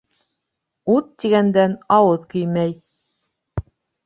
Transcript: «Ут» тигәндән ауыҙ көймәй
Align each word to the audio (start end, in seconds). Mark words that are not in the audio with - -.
«Ут» 0.93 1.11
тигәндән 1.23 1.75
ауыҙ 1.99 2.27
көймәй 2.33 2.75